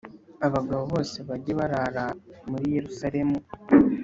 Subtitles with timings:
[0.47, 2.05] abagabo bose bajye barara
[2.49, 3.37] muri Yerusalemu